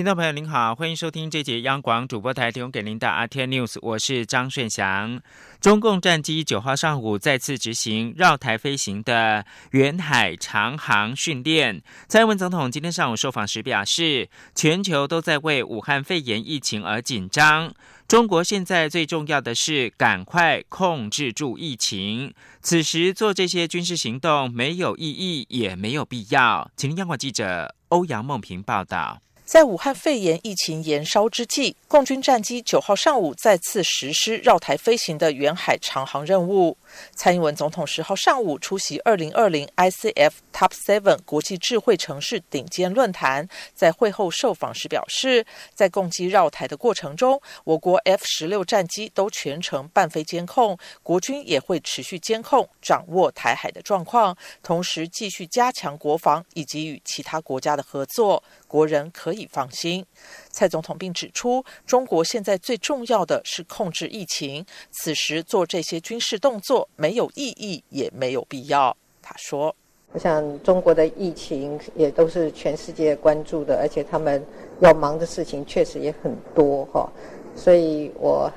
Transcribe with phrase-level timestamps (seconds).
[0.00, 5.20] 听众朋友您好，欢迎收听这节央广主播台提供给您的 RTI News，我是张顺祥。
[5.60, 11.82] 中共战机九号上午再次执行绕台飞行的远海长航训练。
[12.08, 17.74] 蔡英文总统今天上午受访时表示，全球都在为武汉肺炎疫情而紧张，
[18.08, 22.32] 中国现在最重要的是赶快控制住疫情。
[22.62, 26.70] 此时做这些军事行动没有意义，也没有必要。
[26.74, 29.20] 请央广记者欧阳梦平报道。
[29.50, 36.78] 在武汉肺炎疫情延烧之际，共军战机九号上午再次实施绕台飞行的远海长航任务。
[37.16, 60.04] 蔡英文总统十号上午出席二零二零 ICF Top Seven 国际智慧城市顶尖论坛，在会后受访时表示，在共机绕台的过程中，我国 F 十六战机都全程伴飞监控，国军也会持续监控掌握台海的状况，同时继续加强国防以及与其他国家的合作，国人可以放心。
[60.50, 68.96] 蔡总统并指出，中国现在最重要的是控制疫情，此时做这些军事动作没有意义，也没有必要。
[69.22, 69.74] 他说
[70.12, 74.44] ：“我想中国的疫情也都是全世界关注的，而且他们
[74.80, 77.08] 要忙的事情确实也很多哈，
[77.54, 78.50] 所以我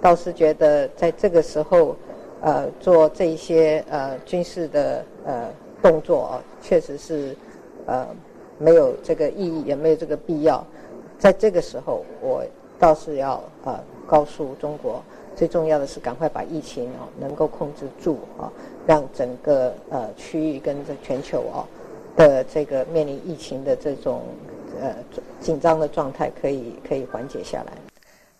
[0.00, 1.94] 倒是觉得在这个时候，
[2.40, 5.52] 呃，做这些呃军事的呃
[5.82, 7.36] 动作啊，确实是
[7.84, 8.08] 呃
[8.58, 10.64] 没有这个意义，也没有这个必要。”
[11.18, 12.44] 在这个时候，我
[12.78, 15.02] 倒是要呃告诉中国，
[15.34, 18.52] 最重要的是赶快把疫情哦能够控制住啊，
[18.86, 21.66] 让整个呃区域跟这全球哦
[22.16, 24.22] 的这个面临疫情的这种
[24.80, 24.94] 呃
[25.40, 27.72] 紧张的状态可以可以缓解下来。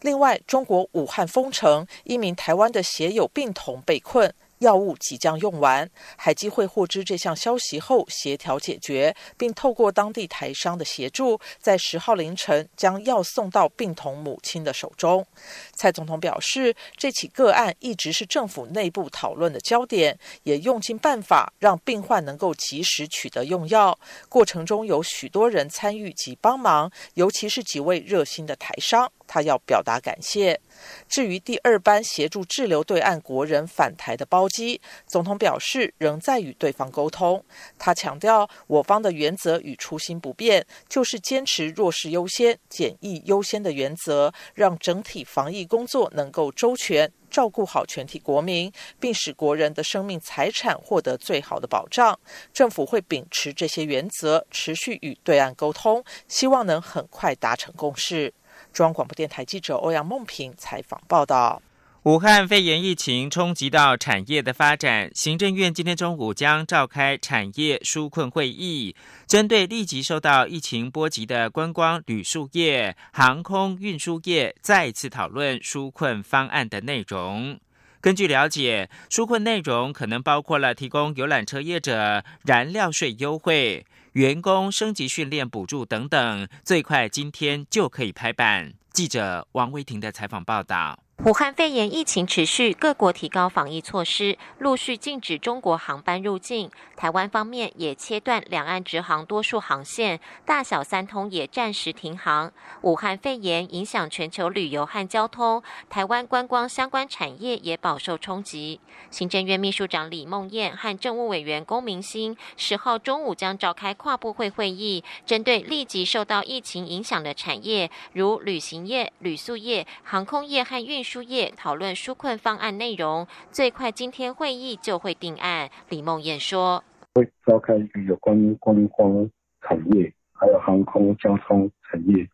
[0.02, 4.32] 另外，中国武汉封城，一名台湾的血友病童被困。
[4.58, 15.26] 药物即将用完，海基会获知这项消息后协调解决，并透过当地台商的协助，在十号凌晨将药送到病童母亲的手中。
[15.74, 23.98] 蔡总统表示，这起个案一直是政府内部讨论的焦点，也用尽办法让病患能够及时取得用药。
[24.28, 30.60] 过程中有许多人参与及帮忙，尤其是几位热心的台商，他要表达感谢。
[31.08, 37.44] 至于第二班协助滞留对岸国人返台的包机，总统表示仍在与对方沟通。
[37.78, 52.18] 他强调，我方的原则与初心不变，就是坚持弱势优先、检疫优先的原则，让整体防疫工作能够周全，照顾好全体国民，并使国人的生命财产获得最好的保障。
[52.52, 58.32] 政府会秉持这些原则，持续与对岸沟通，希望能很快达成共识。
[58.72, 61.60] 中央广播电台记者欧阳梦平采访报道：
[62.04, 68.94] 武汉肺炎疫情冲击到产业的发展，行政院今天中午将召开产业纾困会议，
[69.26, 77.58] 针对立即受到疫情波及的观光旅宿业、航空运输业，再次讨论纾困方案的内容。
[78.00, 83.84] 根据了解，纾困内容可能包括了提供游览车业者燃料税优惠。
[84.12, 88.72] 员工升级训练补助等等，最快今天就可以拍板。
[88.92, 90.98] 记者王维婷的采访报道。
[91.24, 96.70] 武汉肺炎疫情持续，各国提高防疫措施，陆续禁止中国航班入境。
[96.96, 102.52] 台湾方面也切断两岸直航多数航线，大小三通也暂时停航。
[102.82, 108.80] 武汉肺炎影响全球旅游和交通，台湾观光相关产业也饱受冲击。
[109.10, 121.04] 行政院秘书长李梦燕和政务委员龚明鑫十号中午将召开跨部会会议，针对立即受到疫情影响的产业，如旅行业、旅宿业、航空业和运。
[121.08, 125.70] 输业讨论纾困方案内容，最快今天会议就会定案。
[125.88, 126.84] 李梦燕说
[127.16, 129.26] ：“会召开一个有关观光
[129.62, 132.28] 产业，还有航空交通产业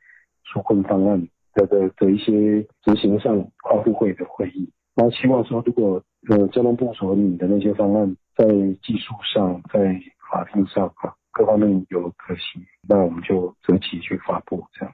[0.53, 4.69] 纾困方案的的的一些执行上跨部会的会议。
[4.97, 8.45] 然后希望说，如果呃交通部所拟的那些方案在
[8.83, 9.97] 技术上、在
[10.28, 14.93] 法定上啊各方面有可行，那我们就择期去发布这样。”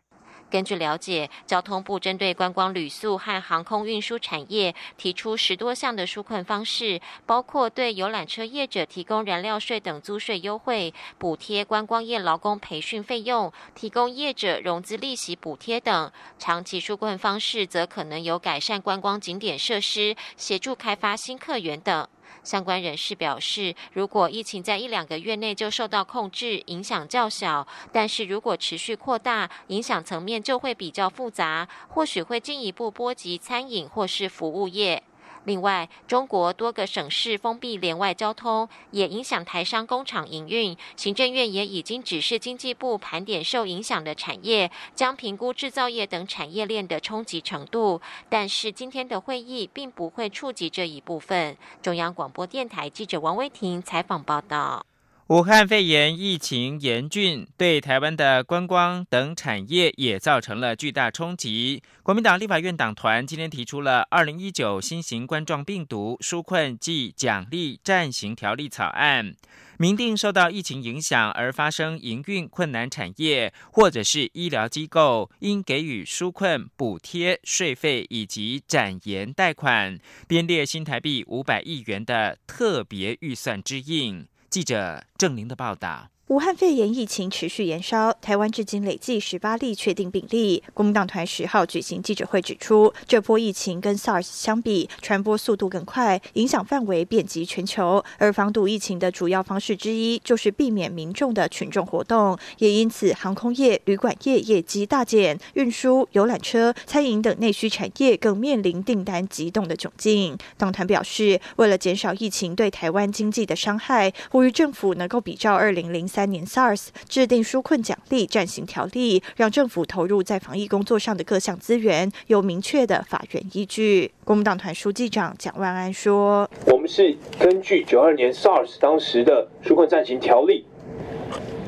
[0.50, 16.10] 根据了解，交通部针对观光旅宿和航空运输产业提出十多项的纾困方式，包括对游览车业者提供燃料税等租税优惠，补贴观光业劳工培训费用，提供业者融资利息补贴等。
[16.38, 22.08] 长期纾困方式则可能有改善观光景点设施，协助开发新客源等。
[22.42, 35.02] 相关人士表示，如果疫情在一两个月内就受到控制，影响较小；但是如果持续扩大，影响层面就会比较复杂，或许会进一步波及餐饮或是服务业。
[35.44, 40.76] 另外，中国多个省市封闭连外交通，也影响台商工厂营运。
[40.96, 48.00] 行政院也已经指示经济部盘点受影响的产业，将评估制造业等产业链的冲击程度。
[48.28, 51.56] 但是今天的会议并不会触及这一部分。
[51.80, 54.84] 中央广播电台记者王威婷采访报道。
[55.30, 61.80] 武汉肺炎疫情严峻，对台湾的观光等产业也造成了巨大冲击。
[62.02, 69.32] 国民党立法院党团今天提出了《二零一九新型冠状病毒纾困暨奖励暂行条例》草案，
[69.78, 79.96] 明定受到疫情影响而发生营运困难产业或者是医疗机构，应给予纾困补贴、税费以及展延贷款，
[80.26, 84.26] 编列新台币五百亿元的特别预算之应。
[84.50, 86.08] 记者郑玲的报道。
[86.30, 90.62] 武汉肺炎疫情持续延烧，台湾至今累计十八例确定病例。
[90.72, 98.04] 国民党团十号举行记者会指出，这波疫情跟 SARS 相比，传播速度更快，影响范围遍及全球。
[98.16, 102.38] 而防堵疫情的主要方式之一，就是避免民众的群众活动。
[102.58, 110.38] 也因此，航空业、旅馆业业绩大减，运输、游览车、餐饮等内需产业更面临订单急冻的窘境。
[110.56, 116.19] 党团表示，为了减少疫情对台湾经济的伤害，呼吁政府能够比照二零零三。
[116.20, 124.12] 三年 SARS 制定纾困奖励暂行条例，让政府投入在防疫工作上的各项资源有明确的法源依据。
[124.22, 130.66] 国民党团书记长蒋万安说：“我们是根据九二年 SARS 当时的纾困暂行条例，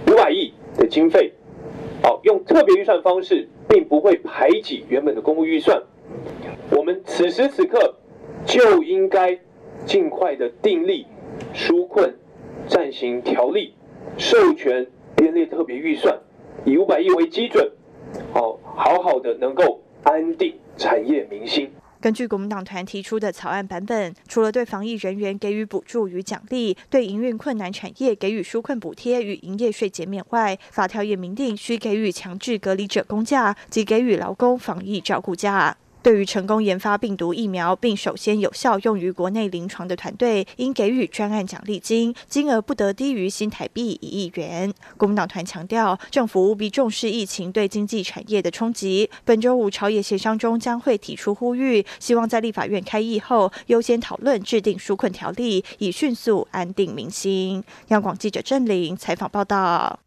[0.07, 1.33] 五百亿的经费，
[2.03, 5.83] 好用特别预算方式，并不会排挤原本的公务预算。
[6.69, 7.95] 我们此时此刻
[8.45, 9.39] 就应该
[9.87, 11.07] 尽快的订立
[11.55, 12.15] 纾困
[12.69, 13.73] 暂行条例。”
[14.19, 16.19] 授权编列特别预算，
[16.65, 17.71] 以五百亿为基准，
[18.33, 21.71] 好好好的能够安定产业民心。
[22.01, 35.77] 根据国民党团提出的草案版本，除了对防疫人员给予补助与奖励，对营运困难产业给予纾困补贴与营业税减免外，法条也明定需给予强制隔离者工假及给予劳工防疫照顾假。
[36.03, 44.73] 对于成功研发病毒疫苗并首先有效用于国内临床的团队，应给予专案奖励金，金额不得低于新台币一亿元。
[44.97, 49.09] 国民党团强调，政府务必重视疫情对经济产业的冲击。
[49.25, 57.63] 本周五朝野协商中将会提出呼吁，希望在立法院开议后优先讨论制定纾困条例，以迅速安定民心。
[57.89, 60.01] 央广记者郑玲采访报道。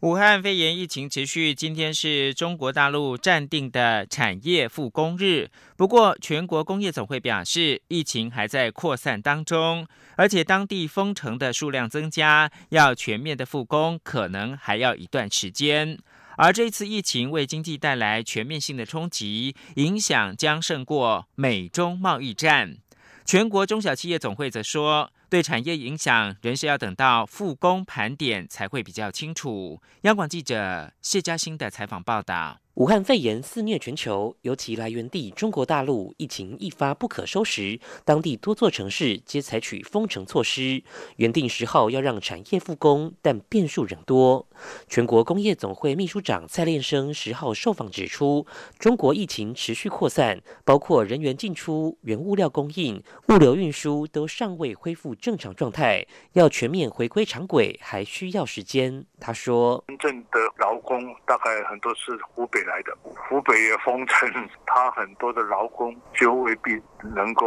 [0.00, 5.50] 武汉肺炎疫情持续，今天是中国大陆暂定的产业复工日。
[5.74, 15.98] 不过，全国工业总会表示，疫情还在扩散当中，而且当地封城的数量增加，要全面的复工可能还要一段时间。
[16.36, 22.76] 而这次疫情为经济带来全面性的冲击，影响将胜过美中贸易战。
[23.24, 25.10] 全国中小企业总会则说。
[25.28, 29.80] 对产业影响，仍是要等到复工盘点才会比较清楚。
[30.02, 32.60] 央广记者谢嘉欣的采访报道。
[32.76, 40.84] 武汉肺炎肆虐全球，尤其来源地中国大陆疫情一发不可收拾，当地多座城市皆采取封城措施。
[41.16, 44.46] 原定十号要让产业复工，但变数仍多。
[44.88, 48.46] 全国工业总会秘书长蔡炼生十号受访指出，
[48.78, 59.06] 中国疫情持续扩散，包括人员进出、原物料供应、物流运输都尚未恢复正常状态，要全面回归常轨还需要时间。
[59.18, 64.28] 他说：“真正的劳工大概很多是湖北。”来的湖北也封城，
[64.66, 66.82] 他很多的劳工就未必
[67.14, 67.46] 能够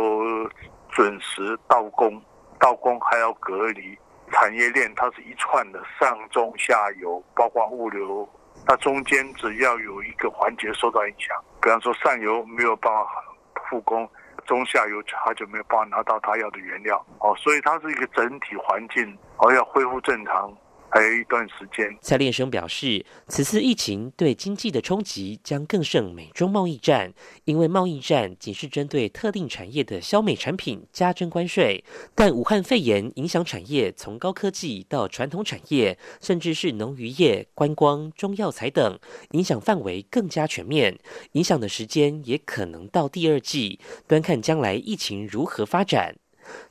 [0.90, 2.20] 准时到工，
[2.58, 3.96] 到工还要隔离。
[4.32, 8.30] 产业链它是一串的，上中下游，包括物流，
[8.66, 13.24] 它中间只要有一个环节受到影响，比方说上游没有办法
[13.70, 14.08] 复工，
[14.46, 20.56] 中下游他就没有办法拿到他要的原料，哦，所以它是一个整体环境，哦，要恢复正常。
[20.92, 21.98] 还有一段时间。
[22.02, 27.14] 蔡炼生表示，此次疫情对经济的冲击将更胜美中贸易战，
[27.46, 31.84] 因为贸易战仅是针对特定产业的消美产品加征关税，
[32.16, 39.00] 但武汉肺炎影响产业从高科技到传统产业，甚至是农渔业、观光、中药材等，
[39.32, 40.98] 影响范围更加全面，
[41.34, 46.16] 影响的时间也可能到第二季，端看将来疫情如何发展。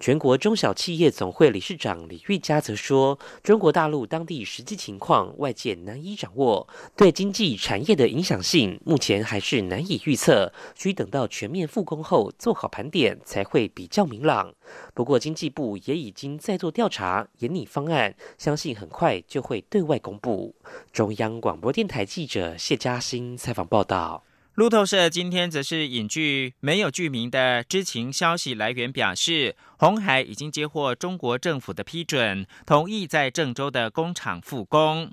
[0.00, 14.54] 全国中小企业总会理事长李玉佳则说：“中国大陆当地实际情况外界难以掌握，对经济产业的影响性目前还是难以预测，需等到全面复工后做好盘点才会比较明朗。
[14.94, 20.54] 不过经济部也已经在做调查，研拟方案，相信很快就会对外公布。”
[20.92, 24.27] 中央广播电台记者谢嘉欣采访报道。
[24.59, 35.12] 路透社今天则是引据没有具名的知情消息来源表示，红海已经接获中国政府的批准，同意在郑州的工厂复工。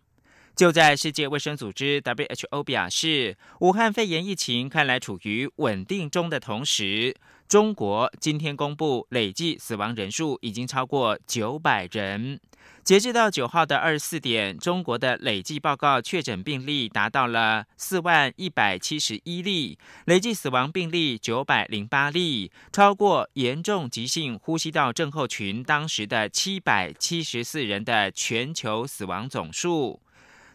[0.56, 7.14] 就在世界卫生组织 WHO 表示，武汉肺炎疫情看来处于稳定中的同时，
[7.46, 12.40] 中国今天公布累计死亡人数已经超过九百人。
[12.86, 30.00] 截至到九号的二十四点，中国的累计报告确诊病例达到了四万一百七十一例，累计死亡病例九百零八例，超过严重急性呼吸道症候群当时的七百七十四人的全球死亡总数。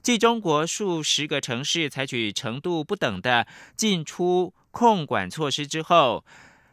[0.02, 6.24] 继中国数十个城市采取程度不等的进出控管措施之后。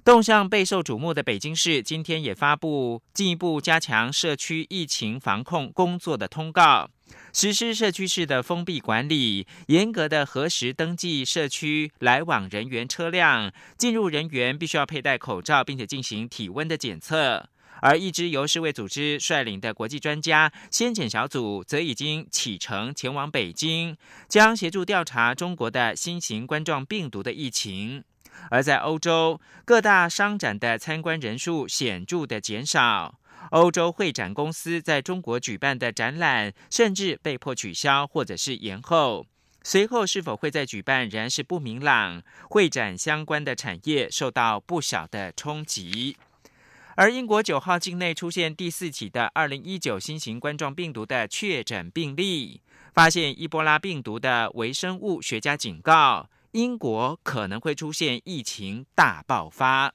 [0.04, 6.90] 动向备受瞩目的北京市，今天也发布进一步加强社区疫情防控工作的通告，
[7.34, 17.50] 实施社区式的封闭管理，严格的核实登记社区来往人员、车辆进入人员必须要佩戴口罩，并且进行体温的检测。
[17.82, 23.96] 而一支由世卫组织率领的国际专家先遣小组，则已经启程前往北京，
[24.28, 28.04] 将协助调查中国的新型冠状病毒的疫情。
[28.52, 33.20] 而在欧洲各大商展的参观人数显著的减少，
[33.52, 39.26] 欧洲会展公司在中国举办的展览甚至被迫取消或者是延后。
[39.64, 46.16] 随后是否会再举办仍然是不明朗，会展相关的产业受到不小的冲击。
[47.00, 52.60] 而英国九号境内出现第四起的二零一九新型冠状病毒的确诊病例，
[52.92, 56.28] 发现伊波拉病毒的微生物学家警告。
[56.54, 59.94] 英国可能会出现疫情大爆发。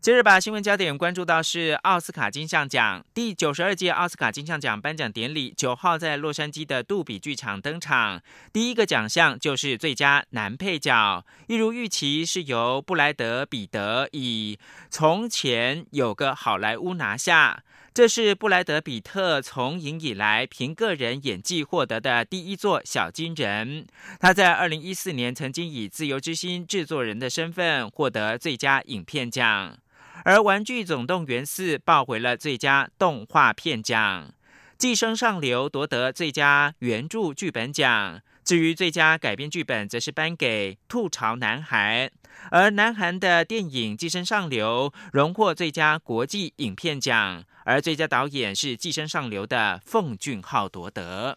[0.00, 8.22] 接着把新闻焦点关注到是奥斯卡金像奖第九十二届奥斯卡金像奖颁奖典礼，九号在洛杉矶的杜比剧场登场。
[8.52, 14.56] 第一个奖项就是最佳男配角，一如预期是由布莱德彼得以
[14.88, 17.64] 《从前有个好莱坞》拿下。
[17.92, 23.84] 这是布莱德比特从影以来凭个人演技获得的第一座小金人。
[24.20, 29.76] 他在二零一四年曾经以《自由之心》制作人的身份获得最佳影片奖，
[30.24, 34.28] 而《玩具总动员四》抱回了最佳动画片奖，
[34.76, 38.20] 《寄生上流》夺得最佳原著剧本奖。
[38.44, 42.10] 至于最佳改编剧本，则是颁给《吐槽男孩》，
[42.50, 47.44] 而南韩的电影《寄生上流》荣获最佳国际影片奖。
[47.64, 51.36] 而最佳导演是《寄生上流》的奉俊昊夺得。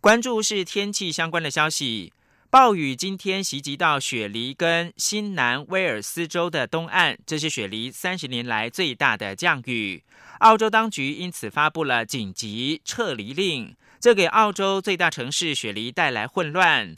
[0.00, 2.14] 关注是天气相关的消息，
[2.58, 10.02] 暴雨今天袭击到雪梨跟新南威尔斯州的东岸，这是雪梨三十年来最大的降雨。
[10.38, 16.96] 澳洲当局因此发布了紧急撤离令，这给澳洲最大城市雪梨带来混乱，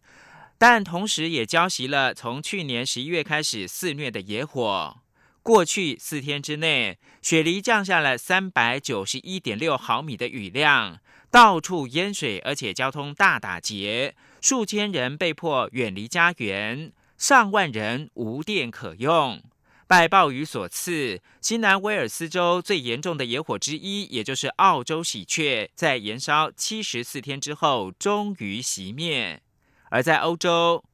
[0.59, 4.99] 但同时也浇熄了从去年十一月开始肆虐的野火。
[5.43, 11.01] 过去四天之内，雪梨降下了三百九十一点六毫米的雨量，
[11.31, 19.43] 到处淹水，而且交通大打劫，数千人被迫远离家园，上万人无电可用。
[19.87, 29.43] 拜暴雨所赐，新南威尔斯州最严重的野火之一，也就是澳洲喜鹊，在燃烧七十四天之后，终于熄灭。
[29.91, 30.85] 而在欧洲。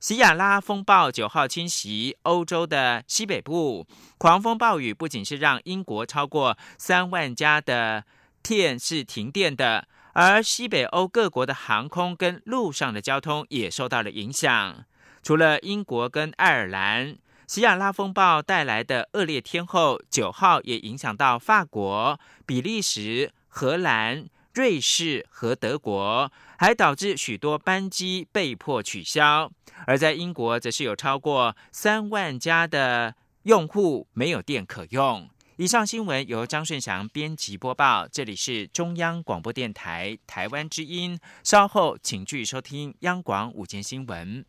[0.00, 3.84] 喜亚拉风暴九号侵袭欧洲的西北部，
[4.16, 8.04] 狂风暴雨不仅是让英国超过三万家的
[8.48, 14.86] 电是停电的，而西北欧各国的航空跟陆上的交通也受到了影响。
[15.22, 24.26] 除了英国跟爱尔兰，喜亚拉风暴带来的恶劣天候，九号也影响到法国、比利时、荷兰。
[24.54, 29.52] 瑞士和德国还导致许多班机被迫取消，
[29.86, 35.28] 而在英国则是有超过三万家的用户没有电可用。
[35.58, 41.18] 以上新闻由张顺祥编辑播报，这里是中央广播电台台湾之音。
[41.42, 44.44] 稍后请继续收听央广午间新闻。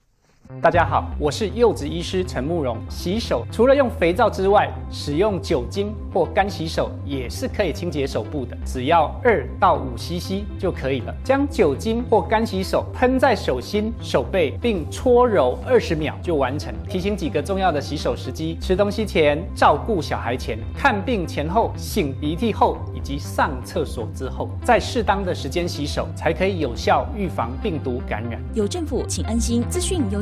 [0.61, 2.75] 大家好，我是柚子医师陈慕容。
[2.89, 11.15] 洗手除了用肥皂之外，使用酒精或干洗手也是可以清洁手部的，只要二到五 CC 就可以了。
[11.23, 16.73] 将酒精或干洗手喷在手心、手背，并搓揉二十秒就完成。
[16.89, 28.41] 提醒几个重要的洗手时机：吃东西前、照顾小孩前、看病前后、擤鼻涕后以及上厕所之后，在适当的时间洗手，才可以有效预防病毒感染。
[28.55, 29.63] 有政府，请安心。
[29.69, 30.21] 资讯由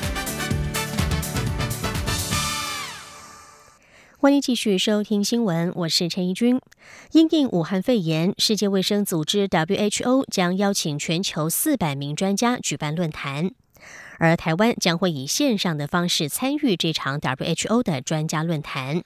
[4.21, 6.61] 欢迎继续收听新闻，我是陈怡君。
[7.13, 13.49] 因应武汉肺炎，世界卫生组织 WHO 将邀请全球四百名专家举办论坛，
[14.19, 19.03] 而台湾将会以线上的方式参与这场 WHO 的专家论坛。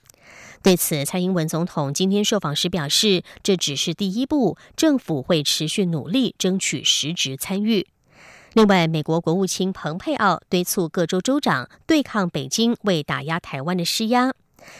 [0.61, 7.87] 对此，蔡英文总统今天受访时表示，这只是第一步，政府会持续努力争取实质参与。
[8.51, 14.33] 另外，美国国务卿蓬佩奥敦促各州州长对抗北京为打压台湾的施压。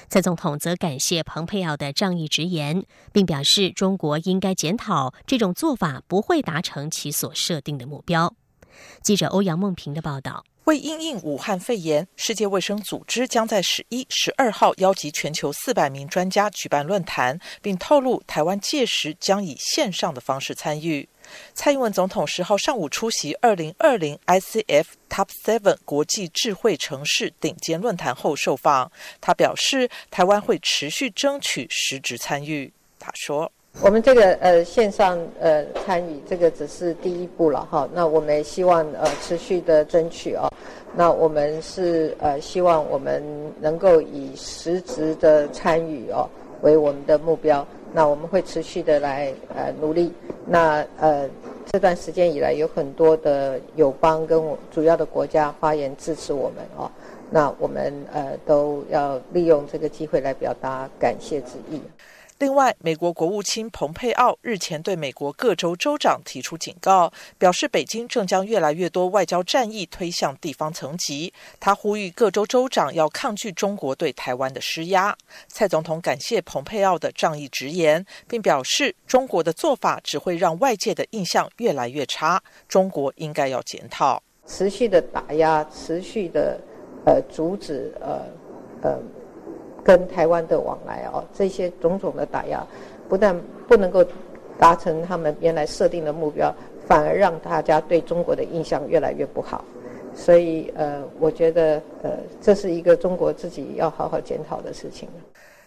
[0.10, 8.34] 蔡总统则感谢蓬佩奥的仗义直言，并表示中国应该检讨这种做法不会达成其所设定的目标。
[9.01, 10.44] 记者欧阳梦平的报道。
[10.65, 21.07] 为因应武汉肺炎，世界卫生组织将在十一、十二号邀集全球四百名专家举办论坛，并透露台湾届时将以线上的方式参与。
[21.53, 28.91] 蔡英文总统十号上午出席二零二零 ICF Top Seven 国际智慧城市顶尖论坛后受访，
[29.22, 32.74] 他表示台湾会持续争取实质参与。
[32.98, 33.51] 他说。
[33.82, 40.51] 我们这个呃线上呃参与这个只是第一步了哈，那我们也希望呃持续的争取哦，
[40.96, 43.22] 那我们是呃希望我们
[43.60, 46.27] 能够以实质的参与哦
[46.62, 50.12] 为我们的目标，那我们会持续的来呃努力，
[50.48, 51.29] 那呃
[51.72, 56.89] 这段时间以来有很多的友邦跟我主要的国家发言支持我们哦，
[57.29, 61.79] 那我们呃都要利用这个机会来表达感谢之意。
[62.38, 71.34] 另外，美国国务卿蓬佩奥日前对美国各州州长提出警告，表示北京正将越来越多外交战役推向地方层级。
[71.62, 75.15] 他呼吁各州州长要抗拒中国对台湾的施压。
[75.48, 84.21] 蔡总统感谢蓬佩奥的仗义直言，并表示中国的做法只会让外界的印象越来越差，中国应该要检讨。
[84.45, 86.60] 持续的打压，持续的
[87.06, 88.26] 呃阻止呃
[88.82, 89.00] 呃。
[89.86, 92.65] 跟台湾的往来哦，这些种种的打压，
[93.08, 94.04] 不但不能够
[94.58, 96.52] 达成他们原来设定的目标，
[96.88, 99.63] 反而让大家对中国的印象越来越不好。
[100.15, 105.08] 所以呃，我觉得呃，这是一个中国自己要好好检讨的事情。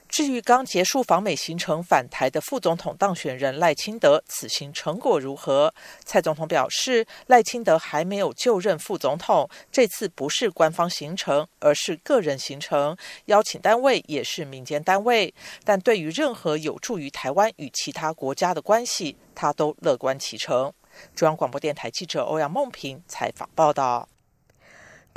[0.09, 5.73] 至于刚结束访美行程返台的副总统当选人赖清德，此行成果如何？
[6.05, 15.33] 蔡总统表示，赖清德还没有就任副总统，这次不是官方行程，而是个人行程，邀请单位也是民间单位。
[15.65, 20.73] 但对于任何有助于台湾与其他国家的关系，他都乐观其成。
[21.15, 24.09] 中央广播电台记者欧阳梦平采访报道。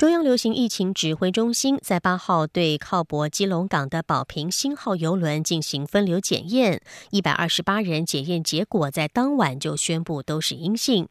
[0.02, 11.08] 中央流行疫情指挥中心在八号对靠泊基隆港的宝瓶星号邮轮进行分流检验，一百二十八人检验结果在当晚就宣布都是阴性。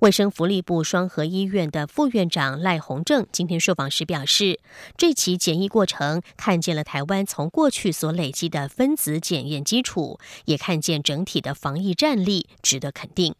[0.00, 4.58] 卫生福利部双河医院的副院长赖宏正今天受访时表示，
[4.96, 13.36] 这起检疫过程看见了台湾从过去所累积的分子检验基础，也看见整体的防疫战力，值得肯定。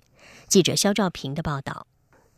[0.47, 1.89] 记者肖兆平的报道。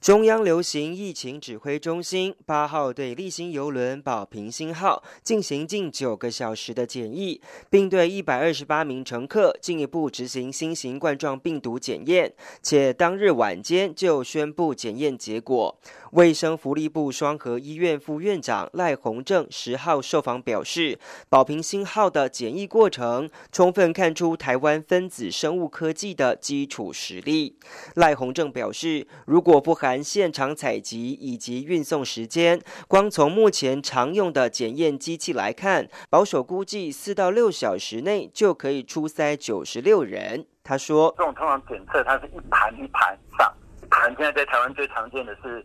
[0.00, 12.32] 中央流行疫情指挥中心八号对立新邮轮“宝平星号”进行近九个小时的检疫，并对一百二十八名乘客进一步执行新型冠状病毒检验，
[12.62, 15.76] 且当日晚间就宣布检验结果。
[16.12, 27.58] 卫生福利部双河医院副院长赖宏正十号受访表示，“保平星号”的检疫过程充分看出台湾分子生物科技的基础实力。
[27.94, 40.46] 赖宏正表示，如果不含现场采集以及运送时间，光从目前常用的检验机器来看，保守估计四到六小时内就可以出筛九十六人。
[40.62, 43.52] 他说：“这种通常检测，它是一盘一盘上，
[43.88, 45.64] 盘现在在台湾最常见的是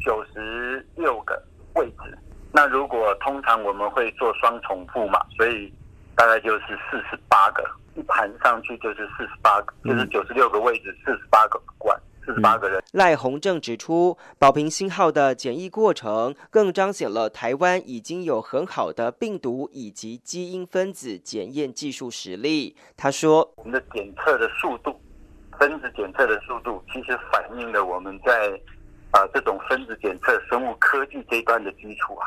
[0.00, 1.40] 九十六个
[1.74, 2.18] 位置。
[2.52, 5.72] 那如果通常我们会做双重复嘛，所以
[6.16, 7.64] 大概就是四十八个。
[7.96, 12.00] 一盘上去就是四十八个，就是九十六个位置，四十八个管。
[12.24, 12.80] 四十八个人。
[12.92, 22.76] 赖鸿正指出，保平星号的检疫过程更彰显了台湾已经有很好的病毒以及基因分子检验技术实力。
[22.96, 25.00] 他说：“我们的检测的速度，
[25.58, 28.52] 分子检测的速度，其实反映了我们在
[29.10, 32.26] 啊这种分子检测生物科技这一端的基础啊。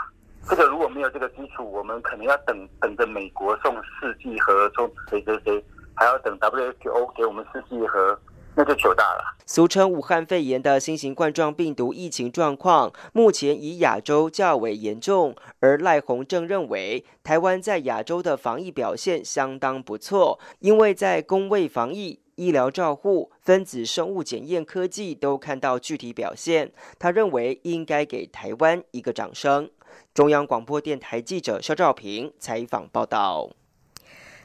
[0.49, 5.63] 这个如果没有这个基础，我们可能要等等着美国送试剂盒，送谁谁谁，
[5.95, 8.19] 还要等 WHO 给我们试剂盒。”
[8.55, 9.23] 那就糗大了。
[9.47, 15.35] 俗称武汉肺炎的新型冠状病毒疫情状况，目前以亚洲较为严重。
[15.59, 26.71] 而赖鸿正认为，台湾在亚洲的防疫表现相当不错，因为在工卫防疫、医疗照护、分子生物检验科技都看到具体表现。
[26.99, 29.69] 他认为应该给台湾一个掌声。
[30.13, 33.62] 中央广播电台记者肖兆平采访报道。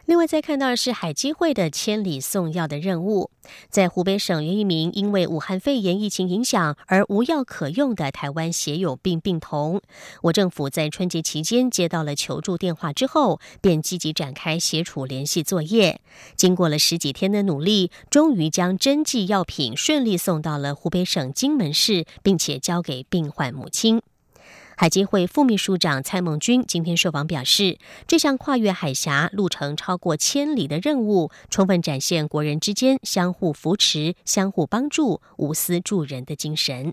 [0.09, 3.31] 另外，再看到的是海基会的千里送药的任务，
[3.69, 9.83] 在湖北省，有一名因为武汉肺炎疫情影响而无药可用的台湾血友病病童，
[10.23, 16.01] 我政府在春节期间接到了求助电话之后，便积极展开协助联系作业。
[16.35, 24.01] 经过了十几天的努力，终于将针剂药品顺利送到了湖北省荆门市，并且交给病患母亲。
[24.81, 36.93] 海基会副秘书长蔡孟君今天受访表示，这项跨越海峡、路程超过千里的任务，充分展现国人之间相互扶持、相互帮助、无私助人的精神。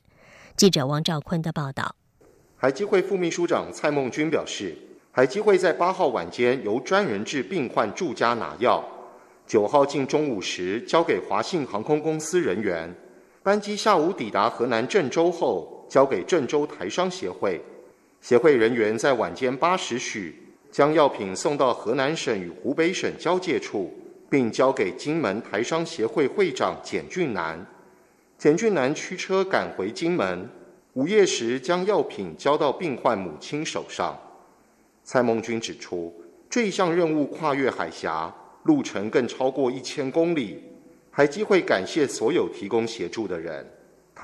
[0.58, 1.96] 记者王兆坤的报道。
[2.56, 4.76] 海基会副秘书长蔡孟君表示，
[5.12, 8.84] 海基会在八号晚间由专人至病患住家拿药，
[9.46, 12.92] 九号近中午时交给华信航空公司人员，
[13.44, 17.64] 班机下午抵达河南郑州后，交给郑州台商协会。
[18.26, 20.34] 协会人员在晚间八时许
[20.72, 23.94] 将药品送到河南省与湖北省交界处，
[24.32, 27.64] 并交给金门台商协会会长简俊南。
[28.36, 30.50] 简俊南驱车赶回金门，
[30.94, 34.20] 午夜时将药品交到病患母亲手上。
[35.04, 36.12] 蔡孟君指出，
[36.50, 38.34] 这一项任务跨越海峡，
[38.64, 40.64] 路程更超过一千公里，
[41.12, 43.64] 还机会感谢所有提供协助的人。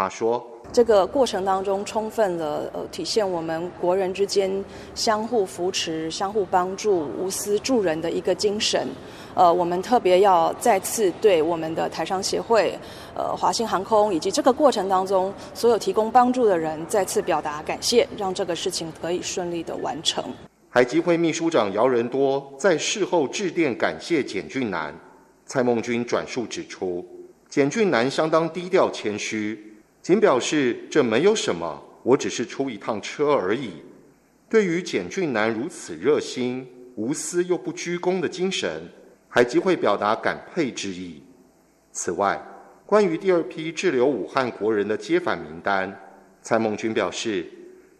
[0.02, 4.52] 他说：“这个过程当中，充分的呃体现我们国人之间
[4.96, 8.88] 相互扶持、相互帮助、无私助人的一个精神。
[9.36, 12.74] 呃，我们特别要再次对我们的台商协会、
[13.16, 20.24] 呃华信航空以及这个过程当中所有提供帮助的人，再次表达感谢，让这个事情可以顺利的完成。”
[20.68, 24.92] 海基会秘书长姚仁多在事后致电感谢简俊南。
[25.46, 27.06] 蔡孟君转述指出，
[27.48, 29.71] 简俊南相当低调谦虚。
[30.02, 33.74] 仅表示这没有什么，我只是出一趟车而已。
[34.50, 38.82] 对于简俊南如此热心、无私又不居功的精神，
[39.30, 41.22] 海基会表达感佩之意。
[41.92, 42.42] 此外，
[42.86, 45.96] 关于第二批滞留武汉国人的接返名单，
[46.42, 47.46] 蔡孟君表示，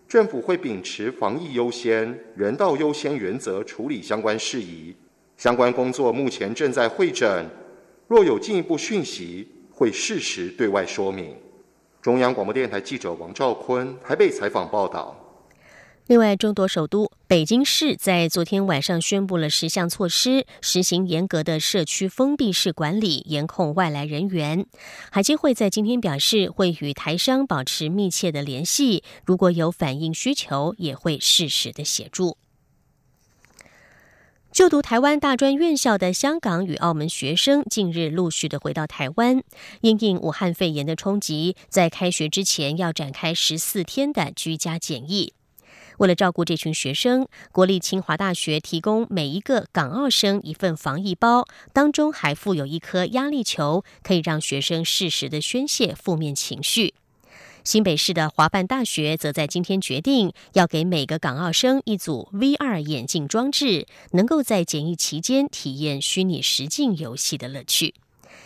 [0.08, 4.96] 政府会秉持防疫优先、人道优先原则处理相关事宜。
[5.38, 7.48] 相关工作目前正在会诊，
[8.08, 11.36] 若有进一步讯息，会适时对外说明。
[12.02, 15.16] 中央广播电台记者王兆坤台北采访报道。
[16.08, 24.66] 另外，中国首都北京市在昨天晚上宣布了十项措施，实行严格的社区封闭式管理，严控外来人员。
[25.12, 32.36] 海基会在今天表示，会与台商保持密切的联系，如果有反映需求，也会适时的协助。
[34.52, 39.42] 就读台湾大专院校的香港与澳门学生近日陆续的回到台湾，
[39.80, 45.34] 因应武汉肺炎的冲击，在开学之前要展开十四天的居家检疫。
[46.00, 56.94] 为了照顾这群学生，国立清华大学提供每一个港澳生一份防疫包，当中还附有一颗压力球，可以让学生适时的宣泄负面情绪。
[57.64, 67.94] 新北市的华办大学则在今天决定，要给每个港澳生一组 VR 眼镜装置，能够在检疫期间体验虚拟实境游戏的乐趣。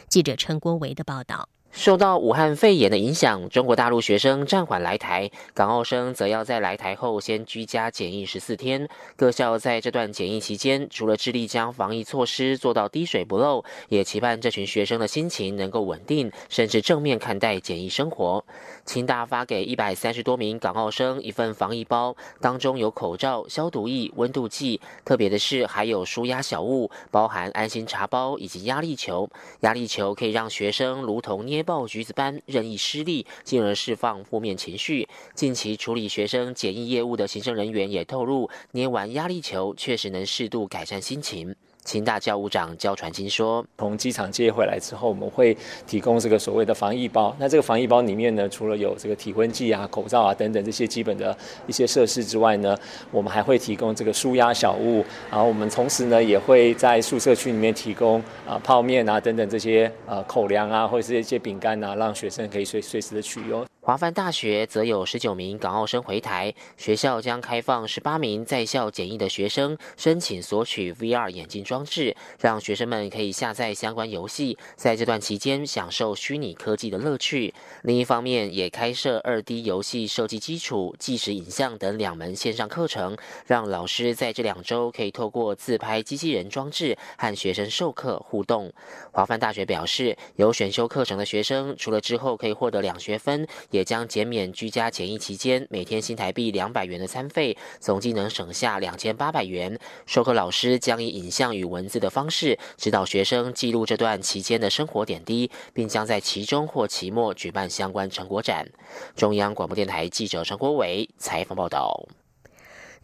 [0.09, 1.47] 记者陈国维的报道。
[1.75, 8.87] 受到武汉肺炎的影响，中国大陆学生暂缓来台，港澳生则要在来台后先居家检疫十四天。
[9.17, 18.41] 各校在这段检疫期间，除了致力将防疫措施做到滴水不漏，也期盼这群学生的心情能够稳定，甚至正面看待检疫生活。
[18.85, 29.29] 清大发给一百三十多名港澳生一份防疫包，当中有口罩、消毒液、温度计，特别的是还有舒压小物，包含安心茶包以及压力球。
[29.59, 31.64] 压力球可以让学生如同捏。
[31.65, 35.09] 爆橘子般任意失利，进而释放负面情绪。
[35.33, 41.55] 近期处理学生检疫业务的行政人员也透露，捏完压力球确实能适度改善心情。
[41.85, 47.33] 清大教务长焦传金说：“从机场接回来之后，我们会提供这个所谓的防疫包。
[47.39, 52.75] 那这个防疫包里面呢，除了有这个体温计啊、口罩啊等等这些基本的一些设施之外呢，
[53.11, 55.05] 我们还会提供这个舒压小物。
[55.29, 77.53] 然后我们同时呢，也会在宿舍区里面提供啊泡面啊等等这些呃口粮啊，或者是一些饼干啊，让学生可以随随时的取用。”华范大学则有十九名港澳生回台，学校将开放十八名在校检疫的学生申请索取 VR 眼镜装置，让学生们可以下载相关游戏，在这段期间享受虚拟科技的乐趣。
[77.83, 88.73] 另一方面，也开设二 D 游戏设计基础、即时影像等两门线上课程，让老师在这两周可以透过自拍机器人装置和学生授课互动。
[89.11, 93.47] 华范大学表示，有选修课程的学生，除了之后可以获得两学分。
[93.75, 99.77] 也将减免居家检疫期间每天新台币两百元的餐费，总计能省下两千八百元。
[100.05, 108.65] 授课老师将以影像与文字的方式指导学生记录这段期间的生活点滴，并将在其中或期末举办相关成果展。
[109.13, 112.07] 中央广播电台记者陈国伟采访报道。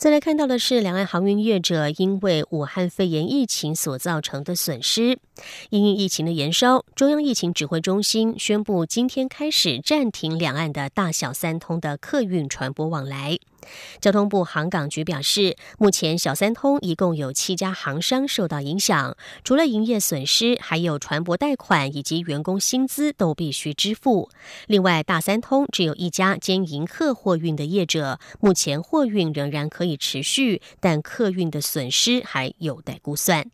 [0.01, 5.19] 再来看到的是，两岸航运业者因为武汉肺炎疫情所造成的损失。
[5.69, 13.37] 因疫情的延烧，中央疫情指挥中心宣布，今天开始暂停两岸的大小三通的客运船舶往来。
[13.99, 24.29] 交通部航港局表示，目前小三通一共有七家航商受到影响，除了营业损失，还有船舶贷款以及员工薪资都必须支付。
[24.67, 33.49] 另外，大三通只有一家兼营客货运的业者，目前货运仍然可以持续，但客运的损失还有待估算。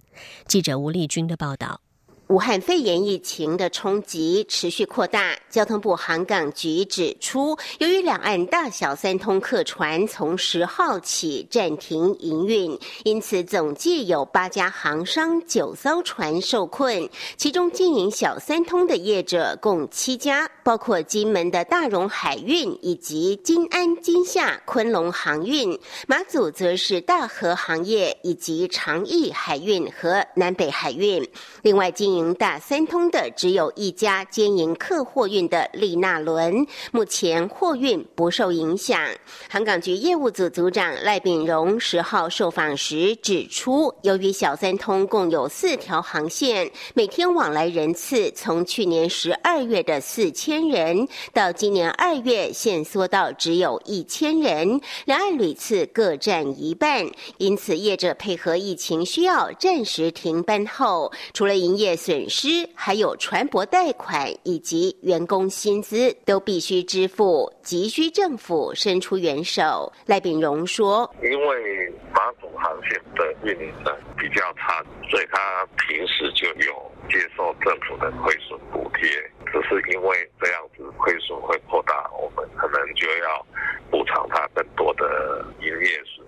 [0.47, 1.81] 记者吴丽君的报道。
[2.27, 31.25] 武汉肺炎疫情的冲击持续扩大，交通部航港局指出，由于两岸大小三通客船从十号起暂停营运，因此总计有八家航商九艘船受困，其中经营小三通的业者共七家，包括金门的大荣海运以及金安、金夏、昆龙航运，马祖则是大和行业以及长义海运和南北海运，
[31.61, 32.16] 另外经营。
[32.17, 38.99] 营大三通的只有一家兼营客货运的利纳轮，目前货运不受影响。
[39.47, 57.05] 航港局业务组组长赖炳荣十号受访时指出，由于小三通共有四条航线，每天往来人次从去年十二月的四千人，到今年二月限缩到只有一千人，两岸旅次各占一半。
[57.37, 61.97] 因此，业者配合疫情需要暂时停班后，除了营业。
[62.07, 69.91] 损失还有船舶贷款以及员工薪资都必须支付，急需政府伸出援手。
[70.05, 79.09] 赖炳荣说：“因为马祖航线的运营呢比较差，所以他平时就有接受政府的亏损补贴，
[79.51, 83.45] 只是因为这样子亏损会扩大，我们可能就要
[83.91, 86.25] 补偿他更多的营业损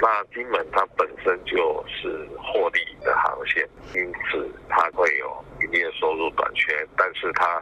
[0.00, 7.60] 那金门它本身就是获利的航线，因此。”它会有营业收入短缺，但是它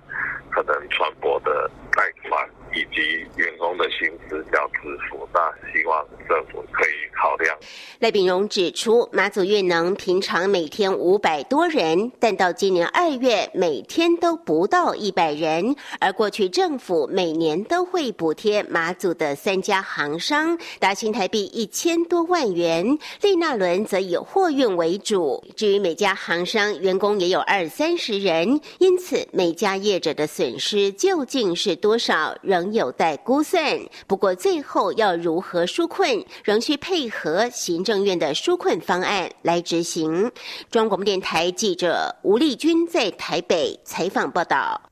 [0.50, 3.00] 可能船舶的带宽以及
[3.36, 5.40] 员工的薪资要支付，那
[5.72, 7.56] 希望政府可以考量。
[8.00, 26.98] 赖炳荣指出，马祖运能平常每天五百多人，但到今年二月每天都不到一百人，而过去政府每年都会补贴马祖的三家航商达新台币一千多万元，利纳轮则以货运为主，至于每家航商员。
[26.98, 33.78] 工也有二三十人，因此每家业者的损失究竟是多少，仍有待估算。
[34.08, 40.32] 不过最后要如何纾困，仍需配合行政院的纾困方案来执行。
[40.70, 44.82] 中国广电台记者吴丽君在台北采访报道。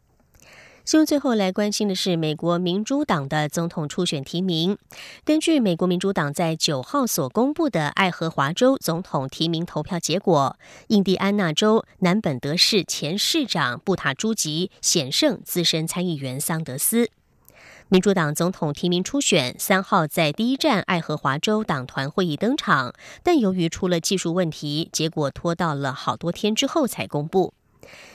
[0.84, 4.78] 新闻最后来关心的是美国民主党的总统初选提名。
[5.24, 17.10] 根据美国民主党在九号所公布的爱荷华州总统提名投票结果，印第安纳州南本德市前市长布塔朱吉险胜资深参议员桑德斯。
[17.88, 27.54] 民主党总统提名初选三号在第一站爱荷华州党团会议登场，但由于出了技术问题，结果拖到了好多天之后才公布。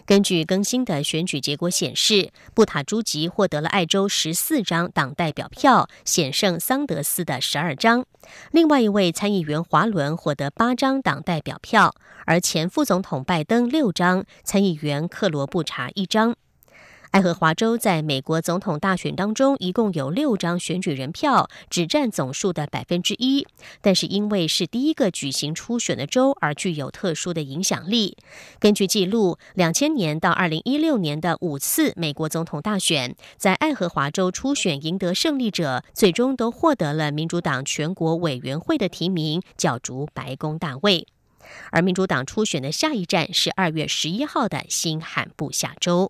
[0.05, 8.05] 根据更新的选举结果显示，布塔朱吉获得了爱州十四张党代表票，险胜桑德斯的十二张。
[8.51, 16.35] 另外一位参议员华伦获得八张党代表票，而前副总统拜登六张，参议员克罗布查一张。
[17.11, 23.45] 爱荷华州在美国总统大选当中，一共有六张选举人票，只占总数的百分之一。
[23.81, 28.15] 但是因为是第一个举行初选的州，而具有特殊的影响力。
[28.59, 41.05] 根据记录，两千年到二零一六年的五次美国总统大选，在爱荷华州初选赢得胜利者，最终都获得了民主党全国委员会的提名，角逐白宫大位。
[41.71, 46.09] 而民主党初选的下一站是二月十一号的新罕布夏州。